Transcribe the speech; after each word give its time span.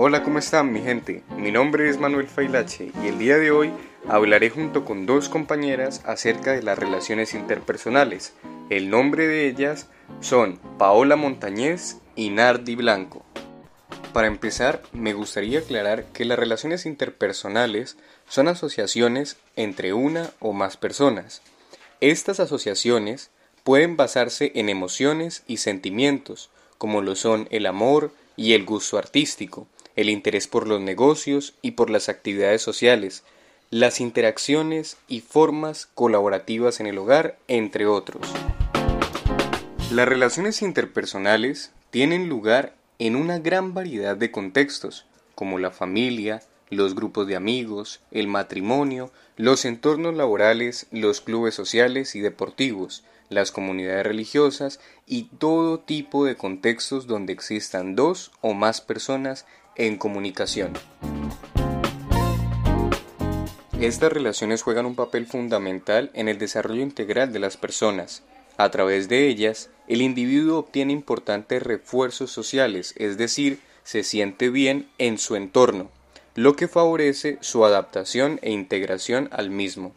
Hola, 0.00 0.22
¿cómo 0.22 0.38
están 0.38 0.72
mi 0.72 0.80
gente? 0.80 1.24
Mi 1.36 1.50
nombre 1.50 1.90
es 1.90 1.98
Manuel 1.98 2.28
Failache 2.28 2.92
y 3.02 3.08
el 3.08 3.18
día 3.18 3.36
de 3.36 3.50
hoy 3.50 3.72
hablaré 4.06 4.48
junto 4.48 4.84
con 4.84 5.06
dos 5.06 5.28
compañeras 5.28 6.02
acerca 6.04 6.52
de 6.52 6.62
las 6.62 6.78
relaciones 6.78 7.34
interpersonales. 7.34 8.32
El 8.70 8.90
nombre 8.90 9.26
de 9.26 9.48
ellas 9.48 9.88
son 10.20 10.60
Paola 10.78 11.16
Montañez 11.16 11.96
y 12.14 12.30
Nardi 12.30 12.76
Blanco. 12.76 13.24
Para 14.12 14.28
empezar, 14.28 14.84
me 14.92 15.14
gustaría 15.14 15.58
aclarar 15.58 16.04
que 16.12 16.24
las 16.24 16.38
relaciones 16.38 16.86
interpersonales 16.86 17.96
son 18.28 18.46
asociaciones 18.46 19.36
entre 19.56 19.94
una 19.94 20.30
o 20.38 20.52
más 20.52 20.76
personas. 20.76 21.42
Estas 22.00 22.38
asociaciones 22.38 23.32
pueden 23.64 23.96
basarse 23.96 24.52
en 24.54 24.68
emociones 24.68 25.42
y 25.48 25.56
sentimientos, 25.56 26.50
como 26.78 27.02
lo 27.02 27.16
son 27.16 27.48
el 27.50 27.66
amor 27.66 28.12
y 28.36 28.52
el 28.52 28.64
gusto 28.64 28.96
artístico, 28.96 29.66
el 29.98 30.10
interés 30.10 30.46
por 30.46 30.68
los 30.68 30.80
negocios 30.80 31.54
y 31.60 31.72
por 31.72 31.90
las 31.90 32.08
actividades 32.08 32.62
sociales, 32.62 33.24
las 33.70 34.00
interacciones 34.00 34.96
y 35.08 35.22
formas 35.22 35.88
colaborativas 35.92 36.78
en 36.78 36.86
el 36.86 36.98
hogar, 36.98 37.36
entre 37.48 37.84
otros. 37.86 38.32
Las 39.90 40.06
relaciones 40.06 40.62
interpersonales 40.62 41.72
tienen 41.90 42.28
lugar 42.28 42.76
en 43.00 43.16
una 43.16 43.40
gran 43.40 43.74
variedad 43.74 44.16
de 44.16 44.30
contextos, 44.30 45.04
como 45.34 45.58
la 45.58 45.72
familia, 45.72 46.44
los 46.70 46.94
grupos 46.94 47.26
de 47.26 47.34
amigos, 47.34 47.98
el 48.12 48.28
matrimonio, 48.28 49.10
los 49.36 49.64
entornos 49.64 50.14
laborales, 50.14 50.86
los 50.92 51.20
clubes 51.20 51.56
sociales 51.56 52.14
y 52.14 52.20
deportivos, 52.20 53.02
las 53.30 53.50
comunidades 53.50 54.06
religiosas 54.06 54.78
y 55.06 55.24
todo 55.24 55.80
tipo 55.80 56.24
de 56.24 56.36
contextos 56.36 57.08
donde 57.08 57.32
existan 57.32 57.96
dos 57.96 58.30
o 58.40 58.54
más 58.54 58.80
personas 58.80 59.44
en 59.78 59.96
comunicación. 59.96 60.74
Estas 63.80 64.12
relaciones 64.12 64.62
juegan 64.62 64.86
un 64.86 64.96
papel 64.96 65.26
fundamental 65.26 66.10
en 66.12 66.28
el 66.28 66.38
desarrollo 66.38 66.82
integral 66.82 67.32
de 67.32 67.38
las 67.38 67.56
personas. 67.56 68.22
A 68.56 68.70
través 68.70 69.08
de 69.08 69.28
ellas, 69.28 69.70
el 69.86 70.02
individuo 70.02 70.58
obtiene 70.58 70.92
importantes 70.92 71.62
refuerzos 71.62 72.32
sociales, 72.32 72.92
es 72.96 73.16
decir, 73.16 73.60
se 73.84 74.02
siente 74.02 74.50
bien 74.50 74.88
en 74.98 75.16
su 75.16 75.36
entorno, 75.36 75.90
lo 76.34 76.56
que 76.56 76.66
favorece 76.66 77.38
su 77.40 77.64
adaptación 77.64 78.40
e 78.42 78.50
integración 78.50 79.28
al 79.32 79.48
mismo. 79.50 79.92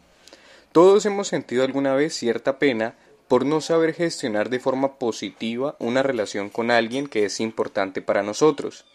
Todos 0.71 1.05
hemos 1.05 1.27
sentido 1.27 1.63
alguna 1.63 1.95
vez 1.95 2.13
cierta 2.13 2.59
pena 2.59 2.95
por 3.27 3.45
no 3.45 3.61
saber 3.61 3.93
gestionar 3.93 4.49
de 4.49 4.59
forma 4.59 4.99
positiva 4.99 5.75
una 5.79 6.03
relación 6.03 6.49
con 6.49 6.69
alguien 6.69 7.07
que 7.07 7.25
es 7.25 7.39
importante 7.39 8.01
para 8.01 8.23
nosotros. 8.23 8.85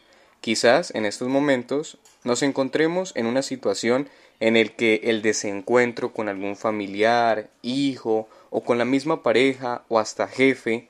Quizás 0.41 0.95
en 0.95 1.07
estos 1.07 1.29
momentos 1.29 1.99
nos 2.25 2.43
encontremos 2.43 3.13
en 3.17 3.27
una 3.27 3.43
situación 3.43 4.09
en 4.41 4.57
el 4.57 4.73
que 4.73 5.01
el 5.05 5.23
desencuentro 5.23 6.13
con 6.13 6.29
algún 6.29 6.57
familiar, 6.57 7.51
hijo 7.63 8.29
o 8.51 8.63
con 8.63 8.79
la 8.79 8.85
misma 8.85 9.23
pareja 9.23 9.85
o 9.89 9.99
hasta 9.99 10.29
jefe 10.29 10.89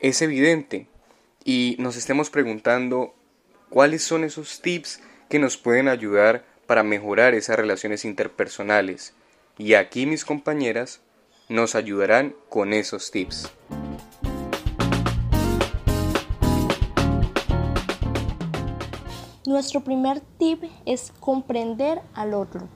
es 0.00 0.22
evidente 0.22 0.86
y 1.44 1.76
nos 1.78 1.96
estemos 1.96 2.30
preguntando 2.30 3.14
cuáles 3.70 4.02
son 4.02 4.24
esos 4.24 4.60
tips 4.60 5.00
que 5.28 5.38
nos 5.38 5.56
pueden 5.56 5.88
ayudar 5.88 6.44
para 6.66 6.82
mejorar 6.82 7.34
esas 7.34 7.56
relaciones 7.56 8.04
interpersonales. 8.04 9.14
Y 9.58 9.74
aquí 9.74 10.06
mis 10.06 10.24
compañeras 10.24 11.00
nos 11.48 11.74
ayudarán 11.74 12.34
con 12.48 12.72
esos 12.72 13.10
tips. 13.10 13.50
Nuestro 19.52 19.84
primer 19.84 20.20
tip 20.38 20.64
es 20.86 21.12
comprender 21.20 22.00
al 22.14 22.32
otro. 22.32 22.68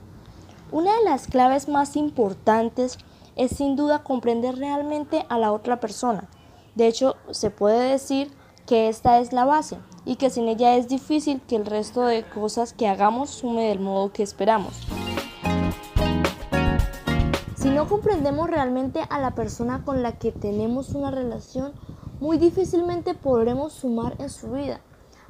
Una 0.71 0.95
de 0.95 1.05
las 1.05 1.25
claves 1.25 1.67
más 1.67 1.95
importantes 1.95 2.99
es 3.35 3.49
sin 3.49 3.75
duda 3.75 4.03
comprender 4.03 4.59
realmente 4.59 5.25
a 5.27 5.39
la 5.39 5.53
otra 5.53 5.79
persona. 5.79 6.29
De 6.75 6.85
hecho, 6.85 7.15
se 7.31 7.49
puede 7.49 7.89
decir 7.89 8.31
que 8.67 8.89
esta 8.89 9.17
es 9.17 9.33
la 9.33 9.43
base 9.43 9.79
y 10.05 10.17
que 10.17 10.29
sin 10.29 10.47
ella 10.47 10.75
es 10.75 10.87
difícil 10.87 11.41
que 11.47 11.55
el 11.55 11.65
resto 11.65 12.03
de 12.03 12.21
cosas 12.21 12.73
que 12.73 12.87
hagamos 12.87 13.31
sume 13.31 13.69
del 13.69 13.79
modo 13.79 14.13
que 14.13 14.21
esperamos. 14.21 14.75
Si 17.55 17.71
no 17.71 17.87
comprendemos 17.87 18.51
realmente 18.51 19.01
a 19.09 19.19
la 19.19 19.33
persona 19.33 19.83
con 19.83 20.03
la 20.03 20.19
que 20.19 20.31
tenemos 20.31 20.89
una 20.89 21.09
relación, 21.09 21.73
muy 22.19 22.37
difícilmente 22.37 23.15
podremos 23.15 23.73
sumar 23.73 24.15
en 24.19 24.29
su 24.29 24.51
vida. 24.51 24.79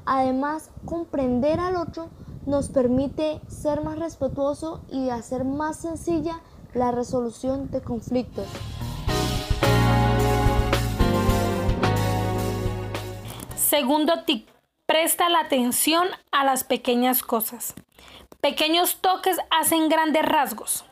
Además, 0.09 0.71
comprender 0.85 1.59
al 1.59 1.75
otro 1.75 2.09
nos 2.45 2.69
permite 2.69 3.41
ser 3.49 3.83
más 3.83 3.99
respetuoso 3.99 4.85
y 4.89 5.09
hacer 5.09 5.43
más 5.43 5.81
sencilla 5.81 6.39
la 6.73 6.91
resolución 6.91 7.69
de 7.71 7.81
conflictos. 7.81 8.47
Segundo 13.57 14.23
tip, 14.23 14.47
presta 14.85 15.27
la 15.27 15.41
atención 15.41 16.07
a 16.31 16.45
las 16.45 16.63
pequeñas 16.63 17.21
cosas. 17.21 17.73
Pequeños 18.39 18.99
toques 19.01 19.37
hacen 19.51 19.89
grandes 19.89 20.23
rasgos. 20.23 20.85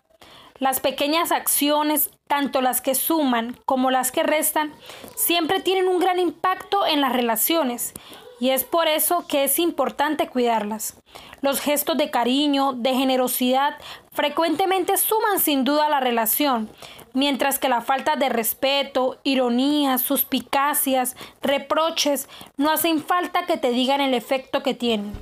Las 0.60 0.82
pequeñas 0.82 1.32
acciones, 1.32 2.12
tanto 2.28 2.60
las 2.60 2.82
que 2.82 2.96
suman 2.96 3.58
como 3.66 3.92
las 3.92 4.12
que 4.12 4.24
restan, 4.24 4.74
siempre 5.16 5.62
tienen 5.62 5.88
un 5.88 6.00
gran 6.00 6.20
impacto 6.20 6.86
en 6.86 7.00
las 7.00 7.14
relaciones 7.14 7.94
y 8.40 8.50
es 8.50 8.64
por 8.64 8.88
eso 8.88 9.26
que 9.28 9.44
es 9.44 9.60
importante 9.60 10.28
cuidarlas. 10.28 11.02
Los 11.42 11.60
gestos 11.60 11.98
de 11.98 12.10
cariño, 12.10 12.74
de 12.74 12.94
generosidad, 12.94 13.78
frecuentemente 14.12 14.98
suman 14.98 15.40
sin 15.40 15.64
duda 15.64 15.90
la 15.90 16.00
relación, 16.00 16.70
mientras 17.14 17.60
que 17.60 17.70
la 17.70 17.82
falta 17.82 18.16
de 18.16 18.30
respeto, 18.30 19.20
ironías, 19.24 20.02
suspicacias, 20.02 21.16
reproches 21.42 22.28
no 22.58 22.72
hacen 22.72 23.04
falta 23.04 23.46
que 23.46 23.58
te 23.58 23.72
digan 23.72 24.02
el 24.02 24.14
efecto 24.14 24.64
que 24.64 24.74
tienen. 24.74 25.14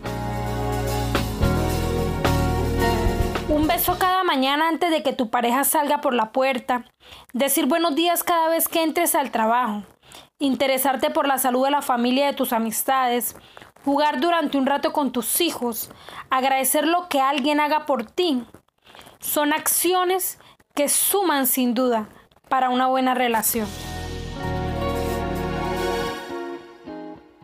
Un 3.50 3.68
beso 3.68 3.98
cada 4.00 4.24
mañana 4.24 4.68
antes 4.68 4.90
de 4.90 5.04
que 5.04 5.14
tu 5.14 5.30
pareja 5.30 5.64
salga 5.64 6.02
por 6.02 6.14
la 6.14 6.32
puerta. 6.32 6.86
Decir 7.34 7.68
buenos 7.68 7.94
días 7.94 8.24
cada 8.24 8.48
vez 8.50 8.68
que 8.68 8.82
entres 8.82 9.14
al 9.14 9.32
trabajo 9.32 9.84
interesarte 10.44 11.10
por 11.10 11.26
la 11.26 11.38
salud 11.38 11.64
de 11.64 11.72
la 11.72 11.82
familia 11.82 12.26
y 12.26 12.28
de 12.32 12.38
tus 12.38 12.52
amistades, 12.52 13.36
jugar 13.86 14.20
durante 14.20 14.58
un 14.58 14.66
rato 14.66 14.92
con 14.92 15.12
tus 15.12 15.40
hijos, 15.40 15.90
agradecer 16.30 16.86
lo 16.86 17.08
que 17.08 17.22
alguien 17.22 17.60
haga 17.60 17.86
por 17.86 18.06
ti. 18.06 18.44
Son 19.20 19.54
acciones 19.54 20.40
que 20.76 20.90
suman 20.90 21.48
sin 21.48 21.74
duda 21.74 22.10
para 22.50 22.70
una 22.70 22.88
buena 22.88 23.14
relación. 23.14 23.68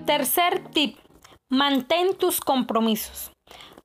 Tercer 0.05 0.63
tip, 0.71 0.97
mantén 1.47 2.17
tus 2.17 2.41
compromisos. 2.41 3.31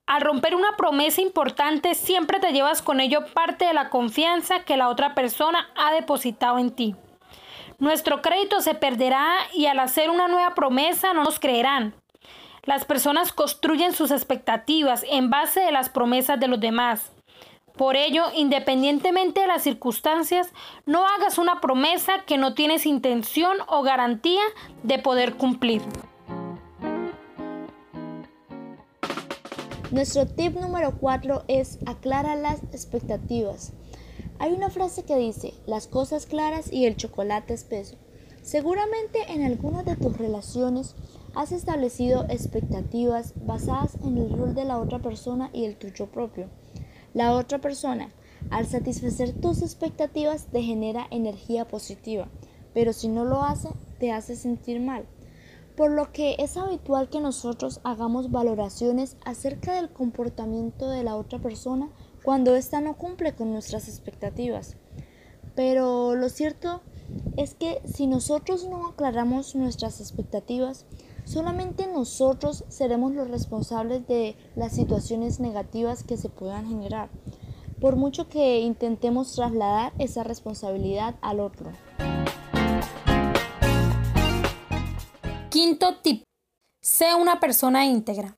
Al 0.07 0.23
romper 0.23 0.55
una 0.57 0.77
promesa 0.77 1.21
importante 1.21 1.95
siempre 1.95 2.41
te 2.41 2.53
llevas 2.53 2.83
con 2.83 3.01
ello 3.01 3.27
parte 3.33 3.65
de 3.65 3.75
la 3.75 3.91
confianza 3.91 4.65
que 4.65 4.77
la 4.77 4.89
otra 4.89 5.15
persona 5.15 5.69
ha 5.77 5.93
depositado 5.93 6.59
en 6.59 6.75
ti. 6.75 6.97
Nuestro 7.79 8.23
crédito 8.23 8.61
se 8.61 8.75
perderá 8.75 9.37
y 9.53 9.67
al 9.67 9.79
hacer 9.81 10.11
una 10.11 10.29
nueva 10.29 10.55
promesa 10.55 11.13
no 11.13 11.25
nos 11.25 11.39
creerán. 11.39 11.95
Las 12.65 12.85
personas 12.85 13.33
construyen 13.33 13.93
sus 13.93 14.11
expectativas 14.11 15.05
en 15.11 15.29
base 15.29 15.61
de 15.61 15.73
las 15.73 15.91
promesas 15.91 16.41
de 16.41 16.49
los 16.49 16.61
demás. 16.61 17.13
Por 17.77 17.97
ello, 17.97 18.27
independientemente 18.35 19.41
de 19.41 19.49
las 19.49 19.63
circunstancias, 19.63 20.53
no 20.87 21.07
hagas 21.07 21.39
una 21.39 21.61
promesa 21.61 22.25
que 22.25 22.39
no 22.39 22.55
tienes 22.55 22.87
intención 22.87 23.57
o 23.67 23.83
garantía 23.83 24.43
de 24.85 24.99
poder 25.01 25.35
cumplir. 25.35 25.83
Nuestro 29.91 30.27
tip 30.27 30.55
número 30.55 30.93
4 30.99 31.45
es 31.49 31.79
aclara 31.87 32.37
las 32.37 32.63
expectativas. 32.73 33.73
Hay 34.45 34.53
una 34.53 34.69
frase 34.69 35.05
que 35.05 35.17
dice, 35.17 35.55
las 35.65 35.87
cosas 35.87 36.27
claras 36.27 36.71
y 36.71 36.85
el 36.85 36.99
chocolate 36.99 37.55
espeso. 37.55 37.97
Seguramente 38.43 39.33
en 39.33 39.43
algunas 39.43 39.87
de 39.87 39.97
tus 39.97 40.19
relaciones 40.19 40.97
has 41.35 41.51
establecido 41.51 42.27
expectativas 42.29 43.33
basadas 43.37 43.97
en 44.05 44.19
el 44.19 44.29
rol 44.29 44.55
de 44.55 44.67
la 44.67 44.79
otra 44.79 44.99
persona 44.99 45.49
y 45.55 45.65
el 45.65 45.77
tuyo 45.77 46.09
propio. 46.09 46.51
La 47.15 47.33
otra 47.33 47.63
persona, 47.63 48.13
al 48.51 48.67
satisfacer 48.67 49.33
tus 49.33 49.63
expectativas, 49.63 50.45
te 50.53 50.61
genera 50.61 51.07
energía 51.11 51.67
positiva, 51.67 52.29
pero 52.75 52.93
si 52.93 53.09
no 53.09 53.25
lo 53.25 53.45
hace, 53.45 53.71
te 53.99 54.13
hace 54.13 54.37
sentir 54.37 54.79
mal. 54.79 55.07
Por 55.75 55.91
lo 55.91 56.13
que 56.13 56.37
es 56.39 56.59
habitual 56.59 57.09
que 57.09 57.23
nosotros 57.23 57.81
hagamos 57.83 58.31
valoraciones 58.31 59.17
acerca 59.25 59.73
del 59.73 59.89
comportamiento 59.89 60.91
de 60.91 61.03
la 61.03 61.17
otra 61.17 61.39
persona 61.39 61.89
cuando 62.25 62.57
ésta 62.57 62.81
no 62.81 62.97
cumple 62.97 63.35
con 63.35 63.53
nuestras 63.53 63.89
expectativas. 63.89 64.77
Pero 65.55 66.17
lo 66.17 66.29
cierto 66.29 66.83
es 67.37 67.55
que 67.55 67.81
si 67.85 68.09
nosotros 68.09 68.67
no 68.67 68.89
aclaramos 68.89 69.55
nuestras 69.55 70.01
expectativas, 70.01 70.87
Solamente 71.25 71.87
nosotros 71.87 72.65
seremos 72.69 73.13
los 73.13 73.29
responsables 73.31 74.07
de 74.07 74.37
las 74.57 74.75
situaciones 74.75 75.41
negativas 75.41 76.05
que 76.05 76.19
se 76.19 76.29
puedan 76.29 76.69
generar, 76.69 77.09
por 77.81 77.97
mucho 77.97 78.29
que 78.29 78.61
intentemos 78.61 79.35
trasladar 79.35 79.95
esa 79.99 80.23
responsabilidad 80.23 81.15
al 81.23 81.41
otro. 81.41 81.73
Quinto 85.51 85.97
tip. 86.03 86.25
Sé 86.83 87.15
una 87.15 87.41
persona 87.41 87.87
íntegra. 87.87 88.37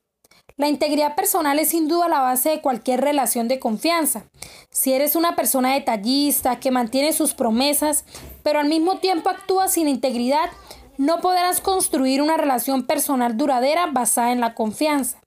La 0.59 0.69
integridad 0.69 1.15
personal 1.15 1.59
es 1.59 1.69
sin 1.69 1.87
duda 1.87 2.09
la 2.09 2.21
base 2.21 2.49
de 2.49 2.61
cualquier 2.63 3.03
relación 3.03 3.47
de 3.47 3.59
confianza. 3.59 4.25
Si 4.71 4.95
eres 4.95 5.15
una 5.15 5.37
persona 5.37 5.75
detallista 5.75 6.61
que 6.61 6.71
mantiene 6.71 7.13
sus 7.13 7.35
promesas, 7.35 8.07
pero 8.43 8.61
al 8.61 8.69
mismo 8.69 8.99
tiempo 8.99 9.29
actúa 9.29 9.69
sin 9.69 9.87
integridad, 9.87 10.49
no 10.97 11.21
podrás 11.21 11.61
construir 11.61 12.23
una 12.23 12.39
relación 12.39 12.87
personal 12.87 13.37
duradera 13.37 13.87
basada 13.87 14.33
en 14.33 14.41
la 14.41 14.55
confianza. 14.55 15.21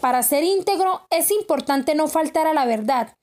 Para 0.00 0.24
ser 0.24 0.42
íntegro 0.42 1.06
es 1.10 1.30
importante 1.30 1.94
no 1.94 2.08
faltar 2.08 2.48
a 2.48 2.54
la 2.54 2.64
verdad, 2.66 3.14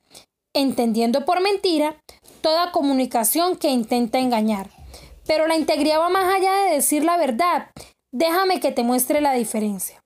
entendiendo 0.54 1.26
por 1.26 1.42
mentira 1.42 1.96
toda 2.40 2.72
comunicación 2.72 3.56
que 3.56 3.68
intenta 3.68 4.18
engañar. 4.18 4.70
Pero 5.26 5.46
la 5.46 5.56
integridad 5.56 6.00
va 6.00 6.08
más 6.08 6.34
allá 6.34 6.52
de 6.54 6.74
decir 6.74 7.04
la 7.04 7.18
verdad. 7.18 7.68
Déjame 8.12 8.60
que 8.60 8.72
te 8.72 8.82
muestre 8.82 9.20
la 9.20 9.34
diferencia. 9.34 10.03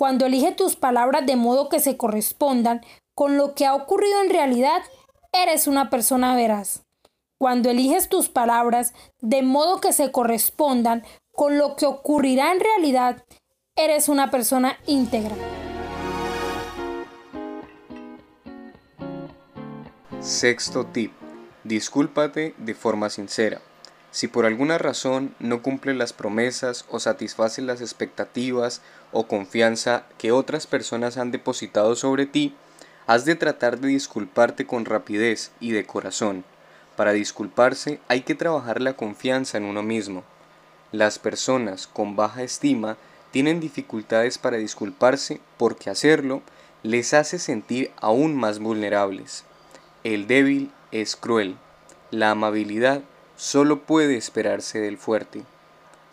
Cuando 0.00 0.24
elige 0.24 0.52
tus 0.52 0.76
palabras 0.76 1.26
de 1.26 1.36
modo 1.36 1.68
que 1.68 1.78
se 1.78 1.98
correspondan 1.98 2.80
con 3.14 3.36
lo 3.36 3.54
que 3.54 3.66
ha 3.66 3.74
ocurrido 3.74 4.22
en 4.22 4.30
realidad, 4.30 4.80
eres 5.30 5.66
una 5.66 5.90
persona 5.90 6.34
veraz. 6.34 6.86
Cuando 7.36 7.68
eliges 7.68 8.08
tus 8.08 8.30
palabras 8.30 8.94
de 9.20 9.42
modo 9.42 9.82
que 9.82 9.92
se 9.92 10.10
correspondan 10.10 11.04
con 11.32 11.58
lo 11.58 11.76
que 11.76 11.84
ocurrirá 11.84 12.50
en 12.50 12.60
realidad, 12.60 13.26
eres 13.76 14.08
una 14.08 14.30
persona 14.30 14.78
íntegra. 14.86 15.36
Sexto 20.20 20.86
tip. 20.86 21.12
Discúlpate 21.62 22.54
de 22.56 22.74
forma 22.74 23.10
sincera. 23.10 23.60
Si 24.12 24.26
por 24.26 24.44
alguna 24.44 24.76
razón 24.78 25.34
no 25.38 25.62
cumple 25.62 25.94
las 25.94 26.12
promesas 26.12 26.84
o 26.90 26.98
satisface 26.98 27.62
las 27.62 27.80
expectativas 27.80 28.82
o 29.12 29.26
confianza 29.26 30.04
que 30.18 30.32
otras 30.32 30.66
personas 30.66 31.16
han 31.16 31.30
depositado 31.30 31.94
sobre 31.94 32.26
ti, 32.26 32.54
has 33.06 33.24
de 33.24 33.36
tratar 33.36 33.78
de 33.78 33.88
disculparte 33.88 34.66
con 34.66 34.84
rapidez 34.84 35.52
y 35.60 35.70
de 35.72 35.84
corazón. 35.84 36.44
Para 36.96 37.12
disculparse 37.12 38.00
hay 38.08 38.22
que 38.22 38.34
trabajar 38.34 38.80
la 38.80 38.94
confianza 38.94 39.58
en 39.58 39.64
uno 39.64 39.82
mismo. 39.82 40.24
Las 40.92 41.18
personas 41.18 41.86
con 41.86 42.16
baja 42.16 42.42
estima 42.42 42.96
tienen 43.30 43.60
dificultades 43.60 44.38
para 44.38 44.56
disculparse 44.56 45.40
porque 45.56 45.88
hacerlo 45.88 46.42
les 46.82 47.14
hace 47.14 47.38
sentir 47.38 47.92
aún 48.00 48.34
más 48.34 48.58
vulnerables. 48.58 49.44
El 50.02 50.26
débil 50.26 50.72
es 50.90 51.14
cruel. 51.14 51.56
La 52.10 52.32
amabilidad 52.32 53.02
solo 53.40 53.86
puede 53.86 54.18
esperarse 54.18 54.80
del 54.80 54.98
fuerte. 54.98 55.44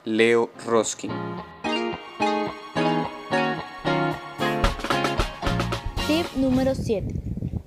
Leo 0.05 0.49
Roskin. 0.65 1.11
Tip 6.07 6.25
número 6.37 6.73
7. 6.73 7.13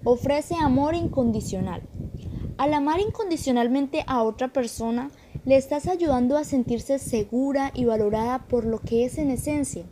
Ofrece 0.02 0.54
amor 0.54 0.94
incondicional. 0.94 1.82
Al 2.56 2.72
amar 2.72 3.00
incondicionalmente 3.00 4.02
a 4.06 4.22
otra 4.22 4.48
persona, 4.48 5.10
le 5.44 5.56
estás 5.56 5.88
ayudando 5.88 6.38
a 6.38 6.44
sentirse 6.44 6.98
segura 6.98 7.70
y 7.74 7.84
valorada 7.84 8.46
por 8.48 8.64
lo 8.64 8.78
que 8.78 9.04
es 9.04 9.18
en 9.18 9.30
esencia. 9.30 9.84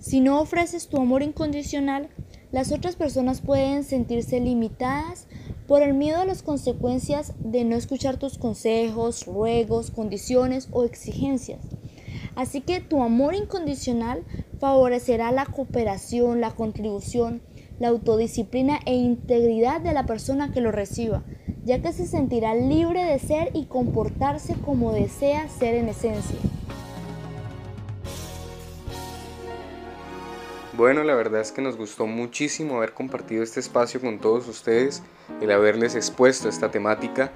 Si 0.00 0.20
no 0.20 0.40
ofreces 0.40 0.88
tu 0.88 1.00
amor 1.00 1.22
incondicional, 1.22 2.08
las 2.50 2.72
otras 2.72 2.96
personas 2.96 3.42
pueden 3.42 3.84
sentirse 3.84 4.40
limitadas 4.40 5.28
por 5.68 5.82
el 5.82 5.92
miedo 5.92 6.18
a 6.18 6.24
las 6.24 6.42
consecuencias 6.42 7.34
de 7.40 7.62
no 7.64 7.76
escuchar 7.76 8.16
tus 8.16 8.38
consejos, 8.38 9.26
ruegos, 9.26 9.90
condiciones 9.90 10.68
o 10.72 10.84
exigencias. 10.84 11.60
Así 12.34 12.62
que 12.62 12.80
tu 12.80 13.02
amor 13.02 13.34
incondicional 13.34 14.24
favorecerá 14.58 15.30
la 15.30 15.44
cooperación, 15.44 16.40
la 16.40 16.52
contribución, 16.52 17.42
la 17.78 17.88
autodisciplina 17.88 18.80
e 18.86 18.94
integridad 18.94 19.82
de 19.82 19.92
la 19.92 20.06
persona 20.06 20.52
que 20.52 20.62
lo 20.62 20.72
reciba, 20.72 21.22
ya 21.66 21.82
que 21.82 21.92
se 21.92 22.06
sentirá 22.06 22.54
libre 22.54 23.04
de 23.04 23.18
ser 23.18 23.50
y 23.52 23.66
comportarse 23.66 24.54
como 24.54 24.92
desea 24.92 25.48
ser 25.48 25.74
en 25.74 25.90
esencia. 25.90 26.38
Bueno, 30.78 31.02
la 31.02 31.16
verdad 31.16 31.40
es 31.40 31.50
que 31.50 31.60
nos 31.60 31.76
gustó 31.76 32.06
muchísimo 32.06 32.76
haber 32.76 32.92
compartido 32.92 33.42
este 33.42 33.58
espacio 33.58 34.00
con 34.00 34.20
todos 34.20 34.46
ustedes, 34.46 35.02
el 35.40 35.50
haberles 35.50 35.96
expuesto 35.96 36.48
esta 36.48 36.70
temática. 36.70 37.32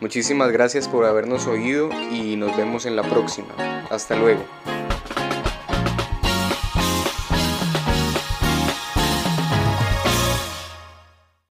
Muchísimas 0.00 0.52
gracias 0.52 0.86
por 0.86 1.04
habernos 1.04 1.48
oído 1.48 1.90
y 2.12 2.36
nos 2.36 2.56
vemos 2.56 2.86
en 2.86 2.94
la 2.94 3.02
próxima. 3.02 3.52
Hasta 3.90 4.14
luego. 4.14 4.44